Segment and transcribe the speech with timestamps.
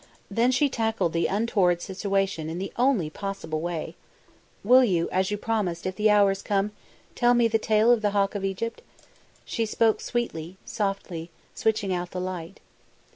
[0.31, 3.95] Then she tackled the untoward situation in the only possible way.
[4.63, 6.71] "Will you, as you promised, if the hour is come,
[7.13, 8.81] tell me the tale of the Hawk of Egypt?"
[9.45, 12.59] She spoke sweetly, softly, switching out the light.